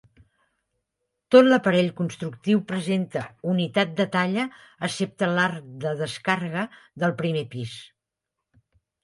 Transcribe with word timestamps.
Tot 1.33 1.49
l'aparell 1.49 1.91
constructiu 1.99 2.61
presenta 2.71 3.21
unitat 3.51 3.93
de 4.01 4.07
talla, 4.17 4.47
excepte 4.89 5.31
l'arc 5.35 5.69
de 5.85 5.93
descàrrega 6.01 6.65
del 7.05 7.17
primer 7.23 7.47
pis. 7.55 7.79